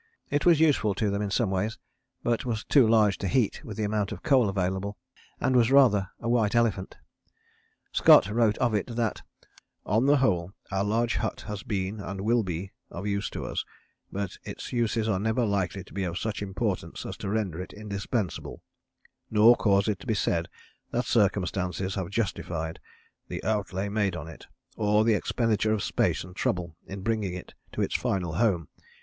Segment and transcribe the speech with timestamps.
[0.31, 1.77] It was useful to them in some ways,
[2.23, 4.97] but was too large to heat with the amount of coal available,
[5.39, 6.97] and was rather a white elephant.
[7.91, 9.21] Scott wrote of it that
[9.85, 13.63] "on the whole our large hut has been and will be of use to us,
[14.11, 17.71] but its uses are never likely to be of such importance as to render it
[17.71, 18.63] indispensable,
[19.29, 20.49] nor cause it to be said
[20.89, 22.79] that circumstances have justified
[23.27, 27.53] the outlay made on it, or the expenditure of space and trouble in bringing it
[27.71, 28.67] to its final home.